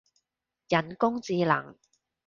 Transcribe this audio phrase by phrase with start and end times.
[0.67, 1.77] 人工智能